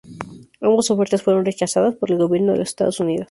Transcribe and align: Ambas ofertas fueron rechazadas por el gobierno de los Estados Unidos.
Ambas 0.61 0.89
ofertas 0.89 1.21
fueron 1.21 1.45
rechazadas 1.45 1.93
por 1.95 2.09
el 2.09 2.17
gobierno 2.17 2.53
de 2.53 2.57
los 2.57 2.69
Estados 2.69 2.99
Unidos. 2.99 3.19